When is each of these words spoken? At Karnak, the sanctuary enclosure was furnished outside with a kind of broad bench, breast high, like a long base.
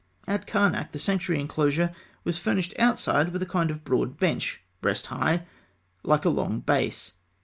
At 0.25 0.47
Karnak, 0.47 0.93
the 0.93 0.97
sanctuary 0.97 1.39
enclosure 1.39 1.91
was 2.23 2.39
furnished 2.39 2.73
outside 2.79 3.29
with 3.29 3.43
a 3.43 3.45
kind 3.45 3.69
of 3.69 3.83
broad 3.83 4.17
bench, 4.17 4.63
breast 4.81 5.05
high, 5.05 5.45
like 6.03 6.25
a 6.25 6.29
long 6.29 6.59
base. 6.59 7.13